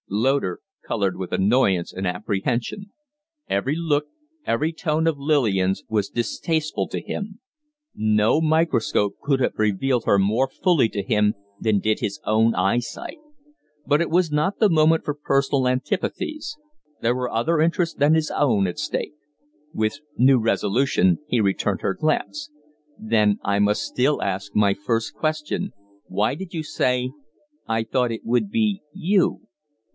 Loder 0.09 0.59
colored 0.85 1.15
with 1.15 1.31
annoyance 1.31 1.93
and 1.93 2.05
apprehension. 2.07 2.91
Every 3.47 3.75
look, 3.77 4.07
every 4.45 4.73
tone 4.73 5.05
of 5.07 5.17
Lillian's 5.19 5.83
was 5.87 6.09
distasteful 6.09 6.87
to 6.89 6.99
him. 6.99 7.39
No 7.95 8.41
microscope 8.41 9.13
could 9.21 9.39
have 9.39 9.53
revealed 9.57 10.03
her 10.05 10.17
more 10.17 10.49
fully 10.49 10.89
to 10.89 11.03
him 11.03 11.35
than 11.61 11.79
did 11.79 11.99
his 11.99 12.19
own 12.25 12.55
eyesight. 12.55 13.19
But 13.85 14.01
it 14.01 14.09
was 14.09 14.31
not 14.31 14.57
the 14.59 14.69
moment 14.69 15.05
for 15.05 15.13
personal 15.13 15.67
antipathies; 15.67 16.57
there 17.01 17.15
were 17.15 17.31
other 17.31 17.61
interests 17.61 17.95
than 17.95 18.15
his 18.15 18.31
own 18.31 18.65
at 18.67 18.79
stake. 18.79 19.13
With 19.71 19.99
new 20.17 20.39
resolution 20.39 21.19
he 21.27 21.39
returned 21.39 21.81
her 21.81 21.93
glance. 21.93 22.49
"Then 22.97 23.37
I 23.43 23.59
must 23.59 23.83
still 23.83 24.21
ask 24.21 24.55
my 24.55 24.73
first 24.73 25.13
question, 25.13 25.71
why 26.07 26.33
did 26.35 26.55
you 26.55 26.63
say, 26.63 27.11
'I 27.67 27.83
thought 27.83 28.11
it 28.11 28.25
would 28.25 28.49
be 28.49 28.81
you?'" 28.93 29.41